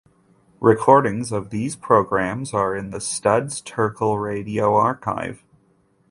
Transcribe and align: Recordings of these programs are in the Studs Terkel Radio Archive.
Recordings 0.61 1.31
of 1.31 1.51
these 1.51 1.75
programs 1.75 2.55
are 2.55 2.75
in 2.75 2.89
the 2.89 2.99
Studs 2.99 3.61
Terkel 3.61 4.19
Radio 4.19 4.73
Archive. 4.73 5.43